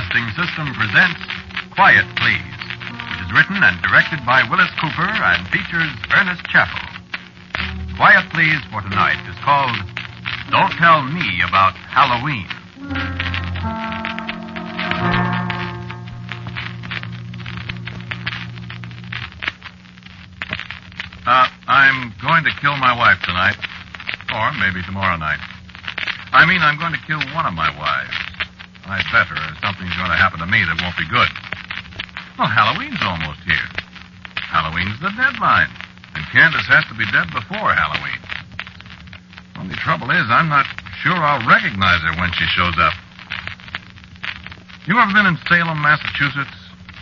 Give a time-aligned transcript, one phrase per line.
[0.00, 1.20] Broadcasting System presents
[1.74, 6.88] Quiet, Please, which is written and directed by Willis Cooper and features Ernest Chappell.
[7.96, 9.76] Quiet, Please for tonight is called
[10.50, 12.48] Don't Tell Me About Halloween.
[21.26, 23.58] Uh, I'm going to kill my wife tonight.
[24.32, 25.40] Or maybe tomorrow night.
[26.32, 28.29] I mean, I'm going to kill one of my wives.
[28.90, 31.30] I'd better, or something's going to happen to me that won't be good.
[32.34, 33.68] Well, Halloween's almost here.
[34.34, 35.70] Halloween's the deadline.
[36.18, 38.18] And Candace has to be dead before Halloween.
[39.54, 40.66] Only trouble is, I'm not
[41.06, 42.94] sure I'll recognize her when she shows up.
[44.90, 46.56] You ever been in Salem, Massachusetts?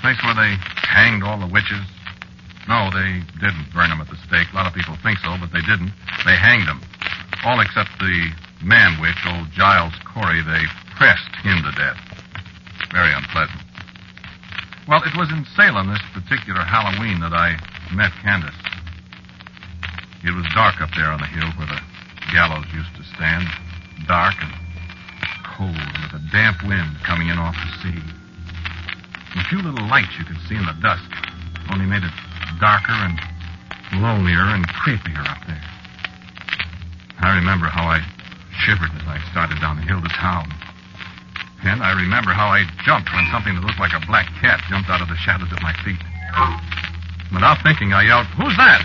[0.05, 1.81] Place where they hanged all the witches?
[2.69, 4.53] No, they didn't burn them at the stake.
[4.53, 5.89] A lot of people think so, but they didn't.
[6.29, 6.85] They hanged them.
[7.49, 8.29] All except the
[8.61, 10.45] man witch, old Giles Corey.
[10.45, 11.97] They pressed him to death.
[12.91, 13.63] Very unpleasant.
[14.91, 17.55] Well, it was in Salem this particular Halloween that I
[17.95, 18.59] met Candace.
[20.27, 21.79] It was dark up there on the hill where the
[22.35, 23.47] gallows used to stand.
[24.11, 24.51] Dark and
[25.47, 28.03] cold with a damp wind coming in off the sea.
[28.03, 31.07] And a few little lights you could see in the dusk
[31.71, 32.17] only made it
[32.59, 33.15] darker and
[34.03, 35.63] lonelier and creepier up there.
[37.23, 38.03] I remember how I
[38.67, 40.58] shivered as I started down the hill to town.
[41.65, 44.89] And I remember how I jumped when something that looked like a black cat jumped
[44.91, 45.99] out of the shadows at my feet.
[47.33, 48.83] Without thinking, I yelled, Who's that?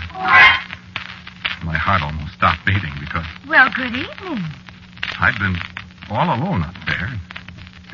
[1.64, 4.42] My heart almost stopped beating because Well, good evening.
[5.20, 5.56] I'd been
[6.10, 7.08] all alone up there.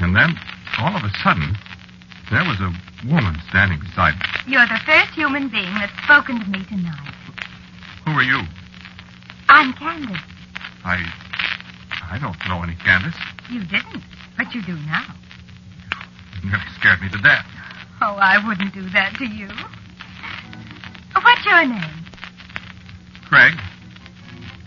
[0.00, 0.34] And then,
[0.78, 1.54] all of a sudden,
[2.32, 2.72] there was a
[3.06, 4.26] woman standing beside me.
[4.56, 7.14] You're the first human being that's spoken to me tonight.
[8.06, 8.40] Who are you?
[9.48, 10.18] I'm Candace.
[10.84, 11.04] I.
[12.10, 13.14] I don't know any Candace.
[13.50, 14.02] You didn't,
[14.40, 15.04] but you do now.
[16.42, 17.44] You nearly scared me to death.
[18.00, 19.48] Oh, I wouldn't do that to you.
[21.12, 22.06] What's your name?
[23.28, 23.52] Craig?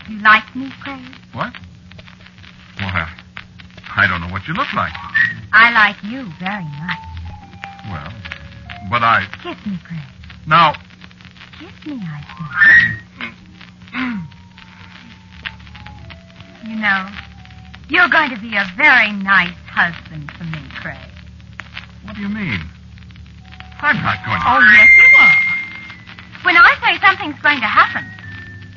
[0.08, 1.02] You like me, Craig?
[1.32, 1.52] What?
[2.78, 3.08] Well,
[3.96, 4.92] I don't know what you look like.
[5.52, 7.02] I like you very much.
[7.90, 8.12] Well,
[8.90, 9.26] but I.
[9.42, 9.98] Kiss me, Craig.
[10.46, 10.74] Now,
[11.58, 12.22] Kiss me, I
[13.90, 14.08] say.
[16.70, 17.08] you know,
[17.88, 21.10] you're going to be a very nice husband for me, Craig.
[22.06, 22.62] what do you mean?
[23.82, 24.46] I'm not going to.
[24.46, 25.34] Oh, yes, you are.
[26.46, 28.06] When I say something's going to happen,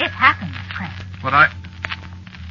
[0.02, 0.90] it happens, Craig.
[1.22, 1.54] But I.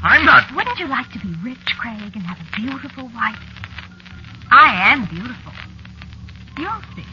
[0.02, 0.54] I'm not.
[0.54, 3.42] Wouldn't you like to be rich, Craig, and have a beautiful wife?
[4.52, 5.52] I am beautiful.
[6.56, 7.04] You'll see.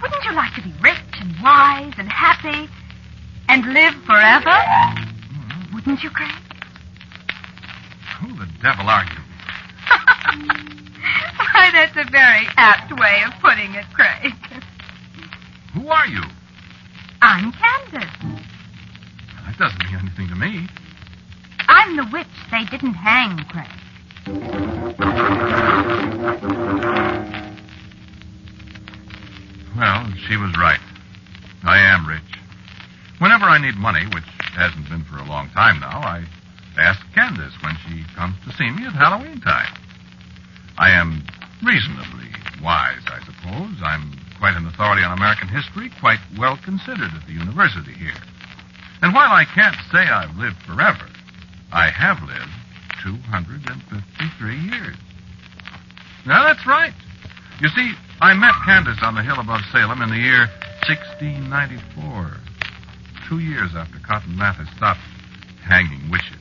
[0.00, 2.70] Wouldn't you like to be rich and wise and happy
[3.48, 4.56] and live forever?
[4.56, 5.74] Mm-hmm.
[5.74, 6.32] Wouldn't you, Craig?
[8.20, 9.23] Who the devil are you?
[10.24, 14.32] Why, that's a very apt way of putting it, Craig.
[15.74, 16.22] Who are you?
[17.20, 18.10] I'm Candace.
[19.46, 20.68] That doesn't mean anything to me.
[21.68, 23.68] I'm the witch they didn't hang, Craig.
[29.76, 30.80] Well, she was right.
[31.64, 32.20] I am rich.
[33.18, 34.24] Whenever I need money, which
[34.54, 36.24] hasn't been for a long time now, I
[36.78, 39.72] ask Candace when she comes to see me at Halloween time.
[40.76, 41.22] I am
[41.62, 42.30] reasonably
[42.62, 43.76] wise, I suppose.
[43.84, 48.18] I'm quite an authority on American history, quite well considered at the university here.
[49.02, 51.06] And while I can't say I've lived forever,
[51.72, 52.50] I have lived
[53.02, 54.96] 253 years.
[56.26, 56.94] Now, that's right.
[57.60, 60.48] You see, I met Candace on the hill above Salem in the year
[60.88, 62.36] 1694.
[63.28, 65.00] Two years after Cotton Mather stopped
[65.62, 66.40] hanging witches.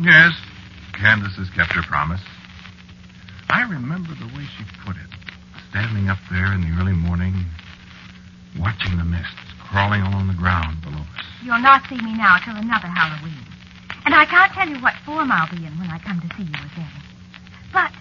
[0.00, 0.32] Yes,
[0.96, 2.24] Candace has kept her promise.
[3.50, 5.12] I remember the way she put it.
[5.68, 7.44] Standing up there in the early morning,
[8.58, 11.24] watching the mists crawling along the ground below us.
[11.44, 13.44] You'll not see me now till another Halloween.
[14.06, 16.48] And I can't tell you what form I'll be in when I come to see
[16.48, 16.96] you again.
[17.70, 17.92] But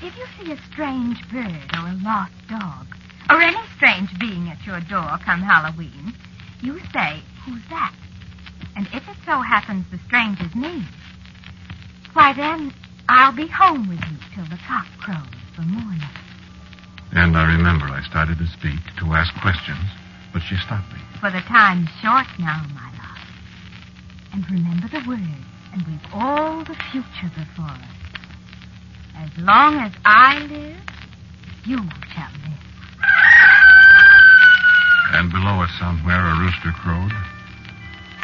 [0.00, 2.86] if you see a strange bird or a lost dog,
[3.30, 6.14] or any strange being at your door come Halloween,
[6.62, 7.94] you say, Who's that?
[8.76, 10.86] And if it so happens the stranger's me,
[12.14, 12.72] why then
[13.08, 16.02] I'll be home with you till the cock crows for morning.
[17.12, 19.84] And I remember I started to speak, to ask questions,
[20.32, 21.00] but she stopped me.
[21.20, 23.22] For the time's short now, my love.
[24.32, 27.98] And remember the words, and we've all the future before us.
[29.16, 30.78] As long as I live,
[31.64, 31.78] you
[32.14, 32.64] shall live.
[35.16, 37.12] And below us somewhere a rooster crowed.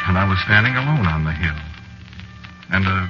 [0.07, 1.57] And I was standing alone on the hill.
[2.69, 3.09] And a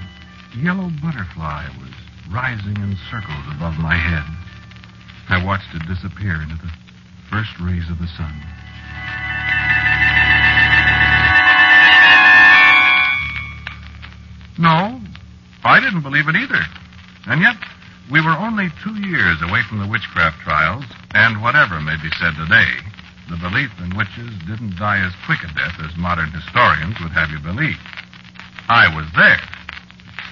[0.58, 1.92] yellow butterfly was
[2.32, 4.24] rising in circles above my head.
[5.28, 6.72] I watched it disappear into the
[7.30, 8.34] first rays of the sun.
[14.58, 15.02] No,
[15.64, 16.62] I didn't believe it either.
[17.28, 17.58] And yet,
[18.12, 22.38] we were only two years away from the witchcraft trials, and whatever may be said
[22.38, 22.72] today,
[23.30, 27.32] the belief in witches didn't die as quick a death as modern historians would have
[27.32, 27.82] you believe.
[28.70, 29.42] I was there.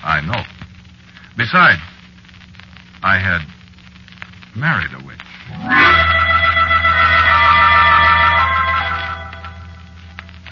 [0.03, 0.44] I know.
[1.38, 1.81] Besides,
[3.01, 3.41] I had
[4.55, 5.19] married a witch.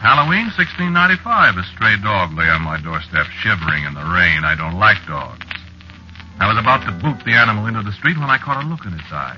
[0.01, 4.41] Halloween 1695, a stray dog lay on my doorstep, shivering in the rain.
[4.41, 5.45] I don't like dogs.
[6.41, 8.81] I was about to boot the animal into the street when I caught a look
[8.89, 9.37] in its eyes.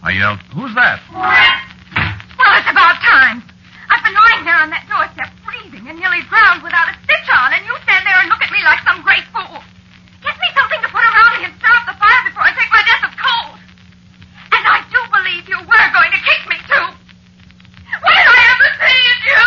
[0.00, 1.04] I yelled, Who's that?
[1.12, 3.44] Well, it's about time.
[3.92, 7.52] I've been lying there on that doorstep, freezing and nearly drowned without a stitch on,
[7.52, 9.62] and you stand there and look at me like some great fool.
[10.26, 12.66] Get me something to put around me and stir up the fire before I take
[12.74, 13.62] my death of cold.
[14.50, 16.86] And I do believe you were going to kick me, too.
[18.02, 19.44] When I ever seen you?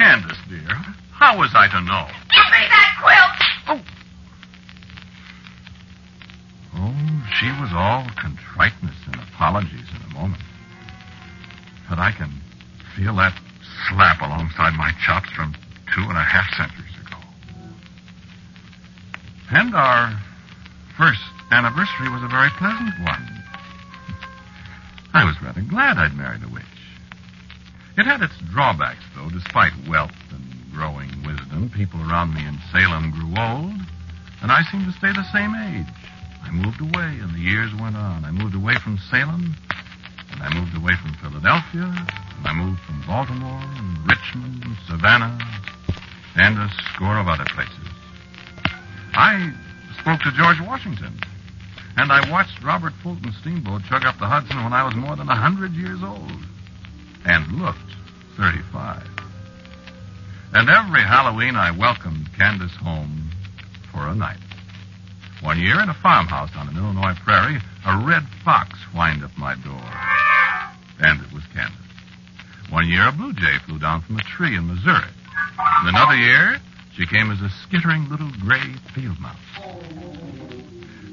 [0.00, 0.80] Candace, dear,
[1.12, 2.08] how was I to know?
[2.32, 3.36] Give me that quilt.
[3.68, 3.84] Oh.
[6.80, 6.96] Oh,
[7.36, 10.40] she was all contriteness and apologies in a moment.
[11.88, 12.32] But I can
[12.96, 13.36] feel that
[13.88, 15.54] slap alongside my chops from
[15.94, 16.85] two and a half centuries ago.
[19.50, 20.18] And our
[20.98, 21.22] first
[21.52, 23.44] anniversary was a very pleasant one.
[25.14, 26.64] I was rather glad I'd married a witch.
[27.96, 29.30] It had its drawbacks, though.
[29.30, 33.72] Despite wealth and growing wisdom, people around me in Salem grew old,
[34.42, 35.88] and I seemed to stay the same age.
[36.42, 38.24] I moved away, and the years went on.
[38.24, 39.54] I moved away from Salem,
[40.32, 45.38] and I moved away from Philadelphia, and I moved from Baltimore, and Richmond, and Savannah,
[46.34, 47.85] and a score of other places.
[49.16, 49.50] I
[49.98, 51.18] spoke to George Washington,
[51.96, 55.28] and I watched Robert Fulton's steamboat chug up the Hudson when I was more than
[55.30, 56.30] a hundred years old,
[57.24, 57.78] and looked
[58.36, 59.08] 35.
[60.52, 63.30] And every Halloween I welcomed Candace home
[63.90, 64.36] for a night.
[65.40, 69.54] One year in a farmhouse on an Illinois prairie, a red fox whined up my
[69.56, 69.90] door.
[71.00, 71.76] And it was Candace.
[72.68, 75.08] One year a blue jay flew down from a tree in Missouri.
[75.58, 76.60] And another year,
[76.96, 79.36] she came as a skittering little gray field mouse.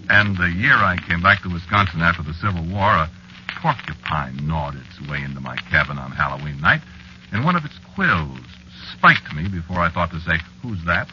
[0.10, 3.10] And the year I came back to Wisconsin after the Civil War, a
[3.62, 6.82] porcupine gnawed its way into my cabin on Halloween night,
[7.32, 8.40] and one of its quills
[8.94, 11.10] spiked me before I thought to say, Who's that?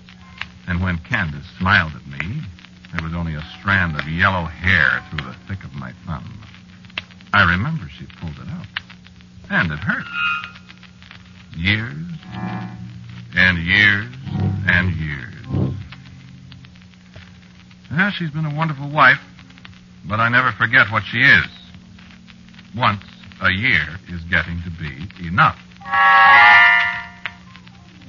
[0.69, 2.43] And when Candace smiled at me,
[2.95, 6.39] there was only a strand of yellow hair through the thick of my thumb.
[7.33, 8.67] I remember she pulled it out.
[9.51, 10.07] And it hurt.
[11.57, 12.07] Years
[13.35, 14.09] and years
[14.67, 15.35] and years.
[17.91, 19.19] Yeah, she's been a wonderful wife,
[20.09, 21.47] but I never forget what she is.
[22.77, 23.03] Once
[23.43, 25.59] a year is getting to be enough.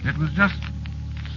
[0.05, 0.59] It was just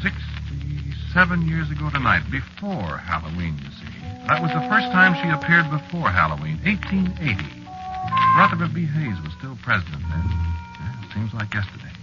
[0.03, 3.93] 67 years ago tonight, before Halloween, you see.
[4.29, 7.65] That was the first time she appeared before Halloween, 1880.
[8.37, 8.85] Rutherford B.
[8.85, 10.27] Hayes was still president then.
[10.29, 11.94] Yeah, seems like yesterday.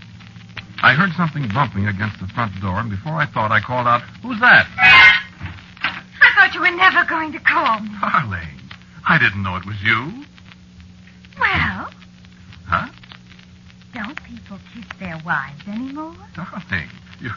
[0.84, 4.02] I heard something bumping against the front door, and before I thought, I called out,
[4.24, 4.66] Who's that?
[4.78, 7.90] I thought you were never going to call me.
[8.02, 8.58] Darling,
[9.08, 10.26] I didn't know it was you.
[11.40, 11.92] Well,
[12.68, 12.88] Huh?
[13.94, 16.16] don't people kiss their wives anymore?
[16.36, 17.30] Darling, you,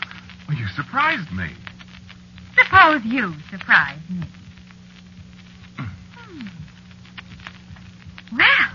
[0.48, 1.48] well, you surprised me.
[2.56, 4.26] Suppose you surprise me.
[5.76, 6.46] Hmm.
[8.32, 8.70] Well,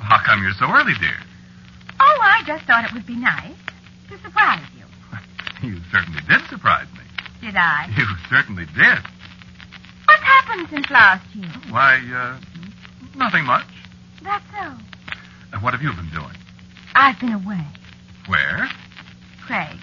[0.00, 1.16] How come you're so early, dear?
[2.00, 3.56] Oh, I just thought it would be nice
[4.10, 4.84] to surprise you.
[5.60, 7.00] You certainly did surprise me.
[7.40, 7.88] Did I?
[7.96, 8.98] You certainly did.
[10.04, 11.50] What's happened since last year?
[11.70, 12.38] Why, uh,
[13.16, 13.66] nothing much.
[14.22, 14.72] That's so.
[15.52, 16.36] Uh, what have you been doing?
[16.94, 17.64] I've been away.
[18.28, 18.68] Where?
[19.46, 19.76] Craig,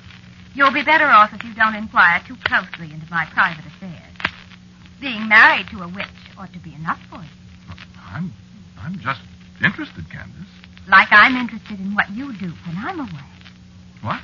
[0.53, 4.13] you'll be better off if you don't inquire too closely into my private affairs.
[5.01, 6.07] Being married to a witch
[6.37, 7.75] ought to be enough for you.
[8.13, 8.31] I'm,
[8.79, 9.21] I'm just
[9.63, 10.47] interested, Candace.
[10.87, 13.29] Like I'm interested in what you do when I'm away.
[14.01, 14.21] What?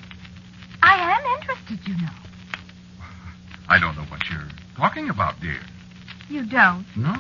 [0.84, 2.12] I am interested, you know.
[3.68, 5.60] I don't know what you're talking about, dear.
[6.30, 6.86] You don't.
[6.96, 7.16] No.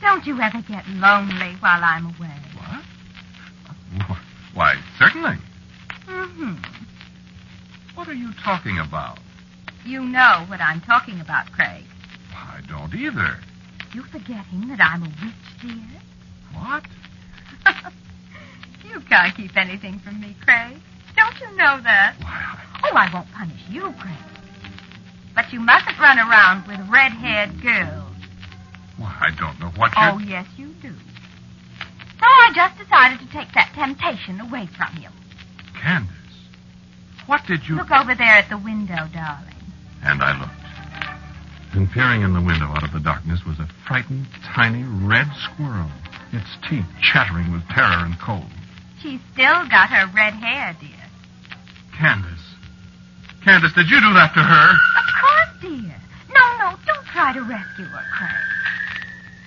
[0.00, 2.36] Don't you ever get lonely while I'm away?
[2.56, 4.18] What?
[4.54, 5.36] Why, certainly.
[6.06, 6.54] Mm-hmm.
[7.94, 9.18] What are you talking about?
[9.84, 11.84] You know what I'm talking about, Craig.
[12.34, 13.38] I don't either.
[13.94, 16.00] You forgetting that I'm a witch, dear?
[16.54, 16.84] What?
[18.92, 20.76] You can't keep anything from me, Craig.
[21.16, 22.16] Don't you know that?
[22.20, 24.18] Why, Oh, I won't punish you, Craig.
[25.34, 28.10] But you mustn't run around with red-haired girls.
[28.98, 30.12] Why, I don't know what you're...
[30.12, 30.92] Oh, yes, you do.
[32.18, 35.08] So I just decided to take that temptation away from you.
[35.80, 36.10] Candace,
[37.26, 37.76] what did you...
[37.76, 39.54] Look over there at the window, darling.
[40.02, 40.52] And I looked.
[41.74, 45.90] And peering in the window out of the darkness was a frightened, tiny red squirrel,
[46.32, 48.50] its teeth chattering with terror and cold.
[49.02, 51.10] She's still got her red hair, dear.
[51.98, 52.54] Candace.
[53.44, 54.68] Candace, did you do that to her?
[54.70, 55.96] Of course, dear.
[56.30, 58.30] No, no, don't try to rescue her, Craig.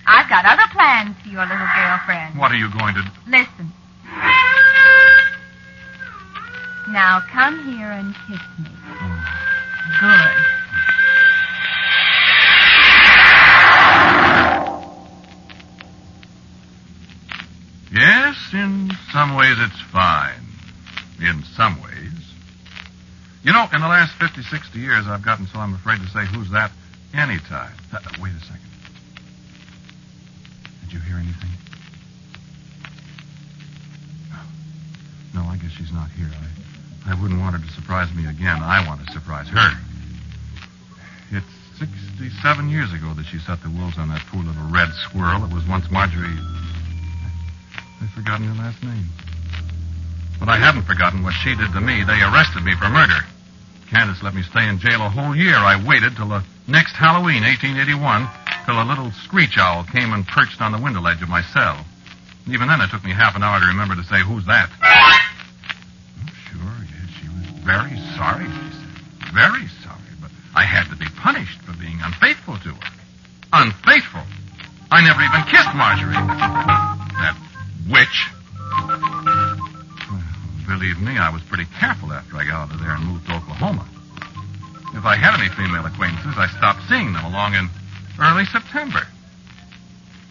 [0.08, 2.38] I've got other plans for your little girlfriend.
[2.38, 3.04] What are you going to...
[3.28, 3.72] Listen.
[6.92, 8.70] Now come here and kiss me.
[8.70, 9.24] Hmm.
[10.04, 10.65] Good.
[17.96, 20.44] Yes, in some ways it's fine.
[21.22, 22.12] In some ways.
[23.42, 26.26] You know, in the last 50, 60 years, I've gotten so I'm afraid to say
[26.26, 26.72] who's that
[27.14, 27.72] anytime.
[27.94, 28.68] Uh, uh, wait a second.
[30.84, 31.56] Did you hear anything?
[35.34, 35.42] No.
[35.44, 36.28] I guess she's not here.
[36.28, 38.60] I, I wouldn't want her to surprise me again.
[38.60, 39.72] I want to surprise her.
[41.32, 45.40] It's 67 years ago that she set the wolves on that poor little red squirrel
[45.48, 46.65] that was once Marjorie.
[48.02, 49.06] I've forgotten her last name.
[50.40, 52.04] But I haven't forgotten what she did to me.
[52.04, 53.22] They arrested me for murder.
[53.90, 55.56] Candace let me stay in jail a whole year.
[55.56, 58.28] I waited till the next Halloween, 1881,
[58.66, 61.86] till a little screech owl came and perched on the window ledge of my cell.
[62.48, 64.70] Even then, it took me half an hour to remember to say, Who's that?
[64.84, 65.18] Oh,
[66.52, 69.34] sure, yes, she was very sorry, she said.
[69.34, 72.90] Very sorry, but I had to be punished for being unfaithful to her.
[73.54, 74.22] Unfaithful?
[74.92, 76.14] I never even kissed Marjorie.
[76.14, 77.36] That
[77.90, 78.30] witch.
[80.10, 80.22] Well,
[80.68, 83.36] believe me, I was pretty careful after I got out of there and moved to
[83.36, 83.88] Oklahoma.
[84.94, 87.70] If I had any female acquaintances, I stopped seeing them along in
[88.20, 89.06] early September.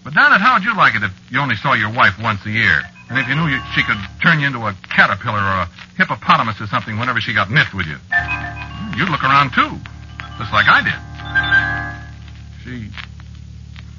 [0.03, 2.51] But, Donnet, how would you like it if you only saw your wife once a
[2.51, 2.83] year?
[3.09, 6.61] And if you knew you, she could turn you into a caterpillar or a hippopotamus
[6.61, 7.97] or something whenever she got miffed with you?
[8.97, 9.77] You'd look around, too,
[10.39, 11.01] just like I did.
[12.65, 12.89] She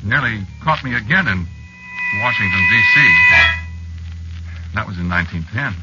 [0.04, 1.48] nearly caught me again in
[2.22, 2.96] Washington, D.C.
[4.74, 5.74] That was in 1910.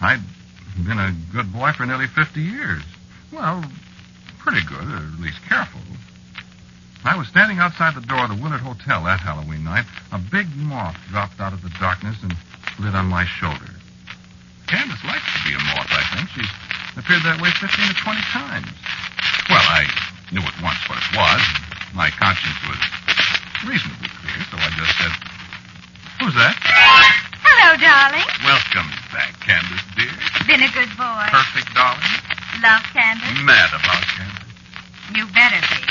[0.00, 0.22] I'd
[0.86, 2.82] been a good boy for nearly 50 years.
[3.32, 3.64] Well,
[4.38, 5.80] pretty good, or at least careful.
[7.04, 9.86] I was standing outside the door of the Willard Hotel that Halloween night.
[10.12, 12.34] A big moth dropped out of the darkness and
[12.78, 13.74] lit on my shoulder.
[14.66, 16.30] Candace likes to be a moth, I think.
[16.30, 16.52] She's
[16.96, 18.70] appeared that way 15 or 20 times.
[19.50, 19.86] Well, I
[20.30, 21.42] knew at once what it was.
[21.94, 22.78] My conscience was
[23.66, 25.12] reasonably clear, so I just said,
[26.22, 26.54] Who's that?
[27.42, 28.26] Hello, darling.
[28.46, 30.14] Welcome back, Candace, dear.
[30.46, 31.24] Been a good boy.
[31.30, 32.14] Perfect, darling.
[32.62, 33.38] Love Candace?
[33.42, 34.50] Mad about Candace.
[35.14, 35.82] You better be.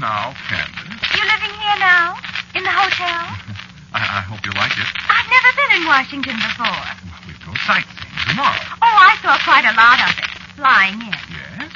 [0.00, 1.04] Now, Candace.
[1.14, 2.16] You living here now?
[2.56, 3.22] In the hotel?
[3.94, 4.88] I, I hope you like it.
[5.06, 6.66] I've never been in Washington before.
[7.06, 8.64] Well, we'll go sightseeing tomorrow.
[8.82, 11.14] Oh, I saw quite a lot of it flying in.
[11.30, 11.70] Yes?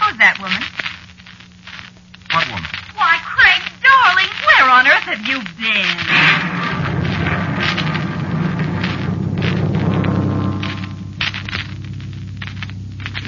[0.00, 0.62] Who's that woman?
[2.30, 2.70] What woman?
[2.94, 5.96] Why, Craig, darling, where on earth have you been?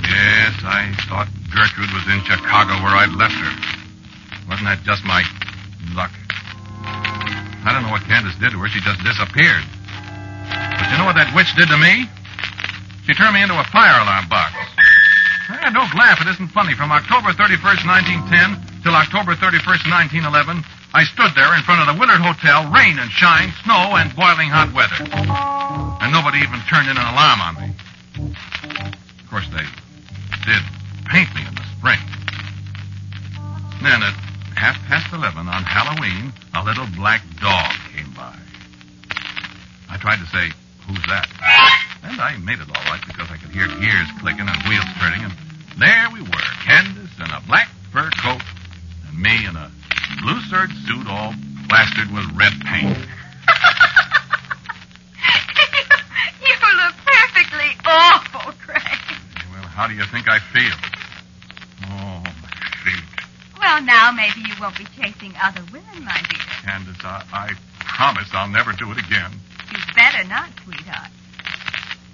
[0.01, 3.53] Yes, I thought Gertrude was in Chicago where I'd left her.
[4.49, 5.21] Wasn't that just my
[5.93, 6.09] luck?
[6.89, 8.69] I don't know what Candace did to her.
[8.73, 9.61] She just disappeared.
[10.49, 12.09] But you know what that witch did to me?
[13.05, 14.57] She turned me into a fire alarm box.
[15.53, 16.17] Eh, don't laugh.
[16.25, 16.73] It isn't funny.
[16.73, 21.97] From October 31st, 1910 till October 31st, 1911, I stood there in front of the
[21.99, 25.01] Willard Hotel, rain and shine, snow and boiling hot weather.
[26.05, 27.69] And nobody even turned in an alarm on me.
[28.29, 29.65] Of course, they
[30.45, 30.63] did
[31.09, 32.01] paint me in the spring.
[33.81, 34.13] Then at
[34.53, 38.37] half past eleven on Halloween, a little black dog came by.
[39.89, 40.53] I tried to say,
[40.87, 41.29] Who's that?
[42.05, 45.23] And I made it all right because I could hear gears clicking and wheels turning,
[45.25, 45.33] and
[45.79, 48.43] there we were, Candace in a black fur coat,
[49.09, 49.71] and me in a
[50.21, 51.35] blue serge suit all
[51.69, 52.99] plastered with red paint.
[56.43, 58.53] you look perfectly awful.
[59.73, 60.77] how do you think I feel?
[61.87, 62.51] Oh, my
[62.85, 63.05] feet.
[63.59, 66.43] Well, now maybe you won't be chasing other women, my dear.
[66.65, 69.31] Candace, I, I promise I'll never do it again.
[69.73, 71.11] You'd better not, sweetheart.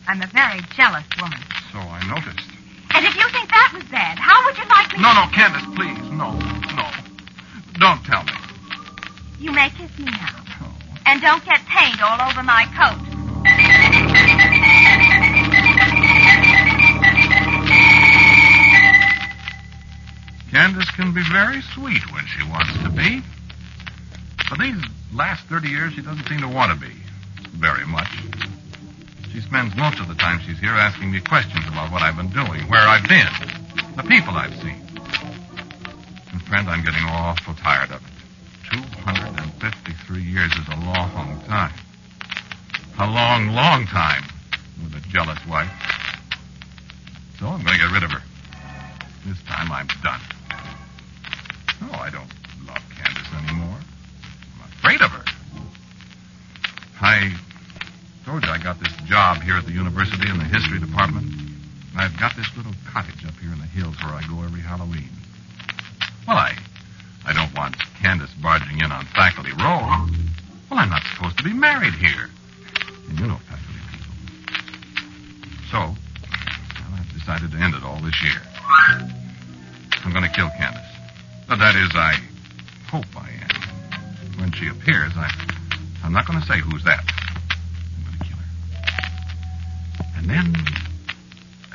[0.06, 1.38] I'm a very jealous woman.
[1.72, 2.48] So I noticed.
[2.94, 5.64] And if you think that was bad, how would you like me No, no, Candace,
[5.74, 5.96] please.
[6.10, 6.32] No,
[6.76, 6.84] no.
[7.80, 8.32] Don't tell me.
[9.40, 10.44] You may kiss me now.
[10.60, 10.76] Oh.
[11.06, 13.00] And don't get paint all over my coat.
[20.50, 23.22] Candace can be very sweet when she wants to be.
[24.50, 24.76] But these
[25.14, 26.92] last 30 years, she doesn't seem to want to be
[27.56, 28.10] very much.
[29.32, 32.28] She spends most of the time she's here asking me questions about what I've been
[32.28, 33.32] doing, where I've been,
[33.96, 34.87] the people I've seen.
[36.50, 38.12] I'm getting awful tired of it.
[38.70, 41.72] 253 years is a long, long time.
[42.98, 44.24] A long, long time
[44.82, 45.70] with a jealous wife.
[47.38, 48.22] So I'm going to get rid of her.
[49.26, 50.20] This time I'm done.
[86.18, 86.98] Not going to say who's that.
[87.94, 88.50] I'm going to kill her.
[90.18, 90.50] And then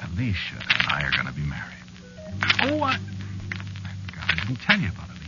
[0.03, 1.79] Alicia and I are going to be married.
[2.67, 5.23] Oh, I, I forgot I didn't tell you about Alicia.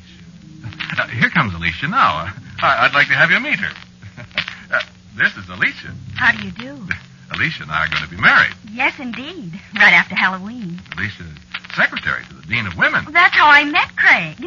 [1.02, 2.28] Uh, here comes Alicia now.
[2.28, 3.72] Uh, I, I'd like to have you meet her.
[4.76, 4.82] uh,
[5.18, 5.94] this is Alicia.
[6.16, 6.88] How do you do?
[7.34, 8.54] Alicia and I are going to be married.
[8.72, 9.54] Yes, indeed.
[9.76, 10.82] Right after Halloween.
[10.98, 11.28] Alicia's
[11.76, 13.06] secretary to the Dean of Women.
[13.12, 14.38] That's how I met Craig.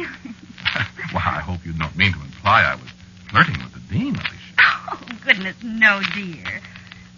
[1.13, 2.89] well, I hope you don't mean to imply I was
[3.29, 4.38] flirting with the Dean, Alicia.
[5.29, 6.61] Oh, goodness, no, dear.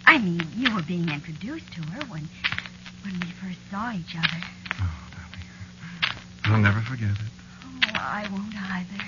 [0.06, 2.28] I mean, you were being introduced to her when
[3.02, 4.44] when we first saw each other.
[4.80, 5.46] Oh, darling.
[6.44, 7.32] I'll never forget it.
[7.64, 9.04] Oh, I won't either.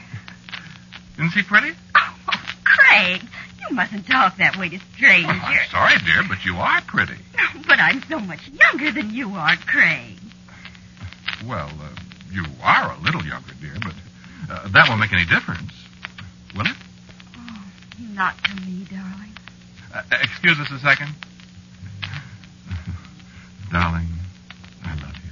[1.19, 1.73] Isn't she pretty?
[1.95, 2.17] Oh,
[2.65, 3.23] Craig,
[3.61, 5.29] you mustn't talk that way to strangers.
[5.29, 7.19] Well, I'm sorry, dear, but you are pretty.
[7.69, 10.19] But I'm so much younger than you are, Craig.
[11.47, 11.89] Well, uh,
[12.33, 13.95] you are a little younger, dear, but
[14.51, 15.73] uh, that won't make any difference,
[16.57, 16.77] will it?
[17.37, 17.63] Oh,
[18.13, 18.74] not to me.
[19.95, 21.15] Uh, excuse us a second.
[23.71, 24.09] darling,
[24.83, 25.31] I love you.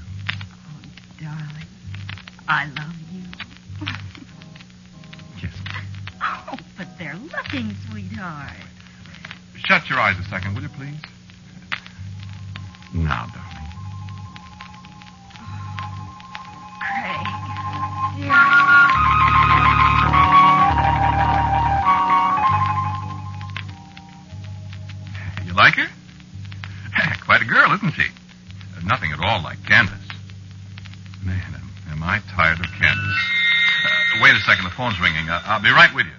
[0.54, 0.80] Oh,
[1.20, 1.66] darling,
[2.46, 3.22] I love you.
[5.40, 5.72] Kiss me.
[6.22, 8.52] Oh, but they're looking, sweetheart.
[9.56, 10.94] Shut your eyes a second, will you, please?
[12.94, 13.51] Now, darling.
[34.82, 35.30] Phone's ringing.
[35.30, 36.18] Uh, I'll be right with you.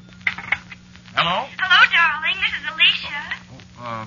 [1.20, 1.44] Hello?
[1.60, 2.40] Hello, darling.
[2.40, 3.20] This is Alicia.
[3.52, 4.06] Oh, uh,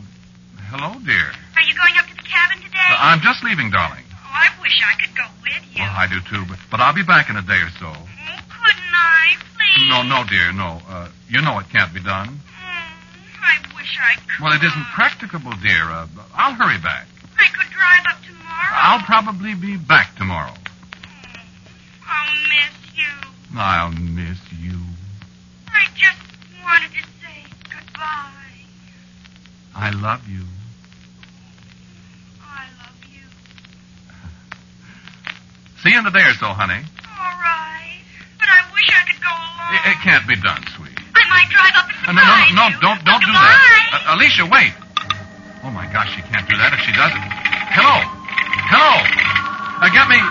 [0.72, 1.28] hello, dear.
[1.28, 2.88] Are you going up to the cabin today?
[2.88, 4.08] Uh, I'm just leaving, darling.
[4.16, 5.84] Oh, I wish I could go with you.
[5.84, 7.92] Well, I do too, but, but I'll be back in a day or so.
[7.92, 9.92] Oh, couldn't I, please?
[9.92, 10.80] No, no, dear, no.
[10.88, 12.40] Uh, you know it can't be done.
[12.40, 14.40] Oh, I wish I could.
[14.40, 15.84] Well, it isn't practicable, dear.
[15.84, 17.04] Uh, I'll hurry back.
[17.36, 18.72] I could drive up tomorrow.
[18.72, 20.56] I'll probably be back tomorrow.
[20.56, 23.12] Oh, I'll miss you.
[23.52, 24.45] I'll miss you.
[25.76, 26.16] I just
[26.64, 28.64] wanted to say goodbye.
[29.76, 30.44] I love you.
[32.40, 33.20] I love you.
[35.84, 36.80] See you in the day or so, honey.
[36.80, 38.00] All right.
[38.40, 39.74] But I wish I could go along.
[39.76, 40.96] It, it can't be done, sweet.
[41.14, 42.80] I might drive up and Uh, no, no, no, you.
[42.80, 43.58] don't, don't do that.
[43.92, 44.72] Uh, Alicia, wait.
[45.64, 47.22] Oh my gosh, she can't do that if she does it.
[47.74, 48.00] Hello,
[48.70, 48.94] hello.
[49.82, 50.22] Uh, get me, uh,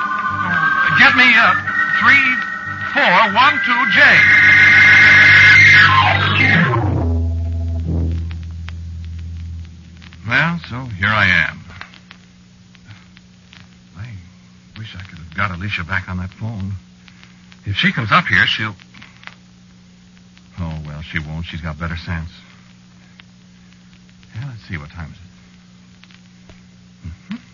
[0.98, 1.54] get me uh,
[2.02, 2.26] three,
[2.96, 4.00] four, one, two, J.
[10.28, 11.60] Well, so here I am.
[13.98, 14.10] I
[14.78, 16.74] wish I could have got Alicia back on that phone.
[17.66, 18.76] If she comes up here, she'll.
[20.60, 21.46] Oh, well, she won't.
[21.46, 22.30] She's got better sense.
[24.36, 24.78] Yeah, let's see.
[24.78, 25.26] What time is it?
[27.30, 27.45] hmm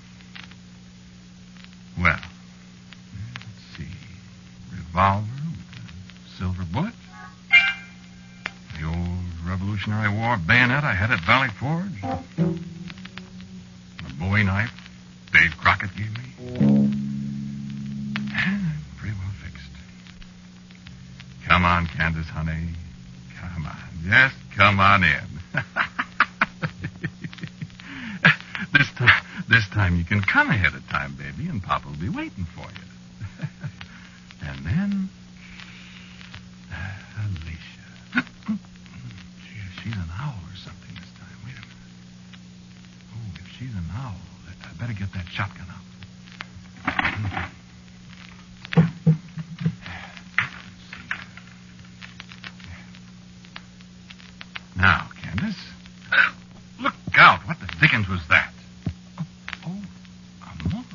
[9.81, 12.01] Revolutionary War bayonet I had at Valley Forge.
[12.37, 14.71] The Bowie knife
[15.33, 16.19] Dave Crockett gave me.
[18.97, 19.71] Pretty well fixed.
[21.47, 22.75] Come on, Candace, honey.
[23.39, 23.75] Come on.
[24.07, 25.39] Just come on in.
[28.73, 32.45] this time, this time you can come ahead of time, baby, and Papa'll be waiting
[32.53, 33.47] for you.
[34.47, 35.09] and then.
[45.11, 45.77] Get that shotgun out.
[54.77, 55.55] Now, Candace.
[56.79, 57.45] Look out.
[57.47, 58.51] What the dickens was that?
[59.65, 59.77] Oh,
[60.41, 60.93] a moth.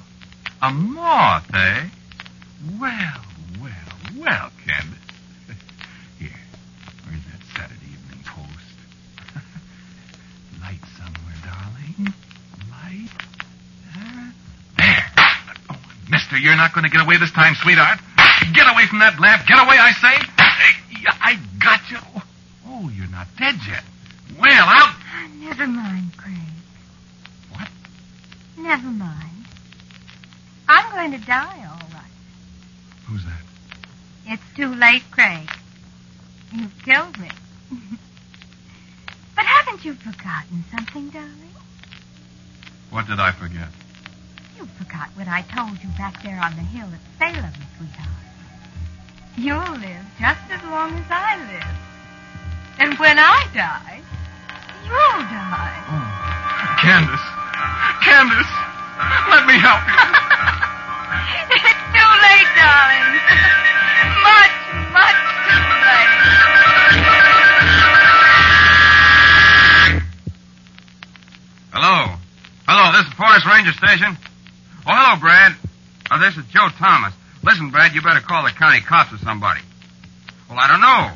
[0.62, 1.88] A moth, eh?
[2.80, 3.22] Well,
[3.60, 3.70] well,
[4.18, 4.98] well, Candace.
[6.18, 6.30] Here.
[7.04, 8.76] Where's that Saturday Evening Post?
[10.60, 12.14] Light somewhere, darling.
[12.70, 13.10] Light.
[13.92, 14.30] Huh?
[14.78, 15.12] There.
[15.70, 15.78] Oh,
[16.36, 17.98] you're not going to get away this time, sweetheart.
[18.52, 19.46] Get away from that lamp.
[19.46, 20.14] Get away, I say.
[21.08, 21.98] I got you.
[22.66, 23.82] Oh, you're not dead yet.
[24.38, 24.94] Well, I'll.
[25.38, 26.36] Never mind, Craig.
[27.52, 27.68] What?
[28.58, 29.46] Never mind.
[30.68, 32.10] I'm going to die, all right.
[33.06, 33.42] Who's that?
[34.26, 35.48] It's too late, Craig.
[36.52, 37.30] You've killed me.
[39.36, 41.54] but haven't you forgotten something, darling?
[42.90, 43.68] What did I forget?
[44.66, 48.10] You forgot what I told you back there on the hill at Salem, sweetheart.
[49.38, 51.70] You'll live just as long as I live.
[52.82, 54.02] And when I die,
[54.82, 55.86] you'll die.
[55.86, 56.02] Oh,
[56.82, 57.22] Candace.
[58.02, 58.50] Candace,
[59.30, 60.02] let me help you.
[61.62, 63.22] it's too late, darling.
[64.26, 64.50] much,
[64.90, 66.10] much too late.
[71.70, 72.18] Hello.
[72.66, 74.18] Hello, this is Forest Ranger Station.
[74.86, 75.50] Oh, hello, Brad.
[76.12, 77.12] Oh, this is Joe Thomas.
[77.42, 79.58] Listen, Brad, you better call the county cops or somebody.
[80.48, 81.10] Well, I don't know.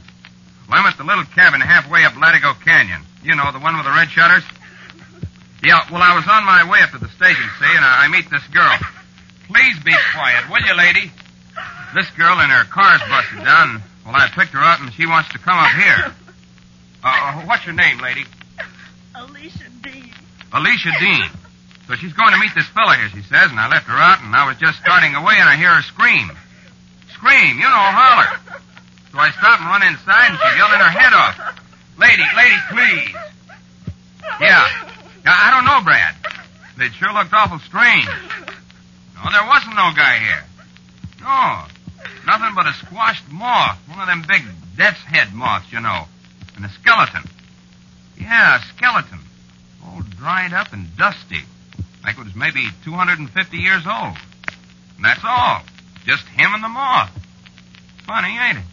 [0.66, 3.02] Well, I'm at the little cabin halfway up Latigo Canyon.
[3.22, 4.42] You know, the one with the red shutters?
[5.62, 8.09] Yeah, well, I was on my way up to the station, see, and I, I
[8.09, 8.74] meet this girl.
[9.46, 11.12] Please be quiet, will you, lady?
[11.94, 13.83] This girl and her car's busted down.
[14.04, 16.14] Well, I picked her up, and she wants to come up here.
[17.04, 18.24] Uh, what's your name, lady?
[19.14, 20.11] Alicia Dean.
[20.52, 21.30] Alicia Dean.
[21.90, 24.22] So she's going to meet this fella here, she says, and I left her out,
[24.22, 26.31] and I was just starting away, and I hear her scream.
[27.11, 28.31] Scream, you know, holler.
[29.11, 31.35] So I stop and run inside, and she's yelling her head off.
[31.98, 33.11] Lady, lady, please.
[34.38, 34.70] Yeah.
[35.26, 36.14] yeah I don't know, Brad.
[36.79, 38.07] It sure looked awful strange.
[38.07, 40.44] No, there wasn't no guy here.
[41.18, 41.66] No.
[42.24, 43.83] Nothing but a squashed moth.
[43.90, 46.07] One of them big death's head moths, you know.
[46.55, 47.26] And a skeleton.
[48.16, 49.18] Yeah, a skeleton.
[49.85, 51.42] All dried up and dusty.
[52.05, 54.17] Like it was maybe 250 years old.
[54.97, 55.63] And that's all.
[56.05, 57.11] Just him and the moth.
[58.07, 58.65] Funny, ain't it?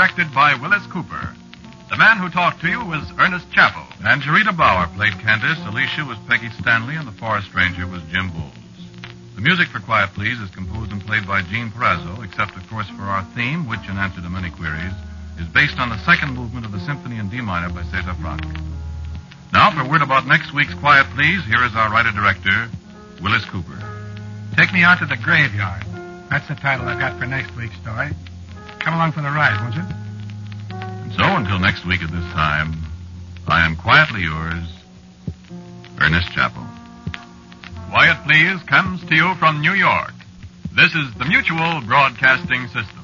[0.00, 1.36] Directed by Willis Cooper.
[1.90, 3.84] The man who talked to you was Ernest Chappell.
[4.00, 8.32] And Charita Bauer played Candace, Alicia was Peggy Stanley, and the forest ranger was Jim
[8.32, 8.56] Boles.
[9.36, 12.88] The music for Quiet Please is composed and played by Gene Perazzo, except, of course,
[12.96, 14.96] for our theme, which, in answer to many queries,
[15.36, 18.40] is based on the second movement of the Symphony in D minor by Cesar Franck.
[19.52, 22.72] Now, for word about next week's Quiet Please, here is our writer-director,
[23.20, 23.76] Willis Cooper.
[24.56, 25.84] Take me out to the graveyard.
[26.32, 28.16] That's the title I've got for next week's story.
[28.80, 29.84] Come along for the ride, won't you?
[30.72, 32.72] And so, until next week at this time,
[33.46, 34.64] I am quietly yours,
[36.00, 36.66] Ernest Chappell.
[37.90, 40.14] Quiet Please comes to you from New York.
[40.74, 42.99] This is the Mutual Broadcasting System.